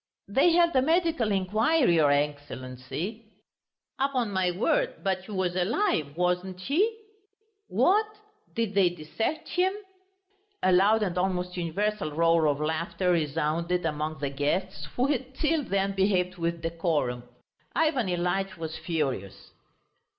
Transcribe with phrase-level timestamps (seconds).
[0.27, 3.23] "They held a medical inquiry, your Excellency."
[3.99, 7.01] "Upon my word, but he was alive, wasn't he?"
[7.67, 8.07] "What!
[8.55, 9.71] Did they dissect him?"
[10.63, 15.61] A loud and almost universal roar of laughter resounded among the guests, who had till
[15.63, 17.21] then behaved with decorum.
[17.75, 19.51] Ivan Ilyitch was furious.